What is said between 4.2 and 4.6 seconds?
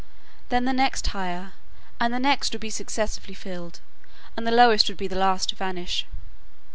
and the